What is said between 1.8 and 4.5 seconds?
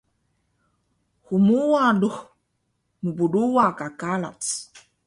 lux mbruwa ka karac?